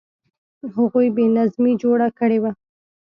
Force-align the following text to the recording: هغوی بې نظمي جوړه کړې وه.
هغوی 0.75 1.07
بې 1.15 1.25
نظمي 1.37 1.73
جوړه 1.81 2.07
کړې 2.19 2.37
وه. 2.43 2.51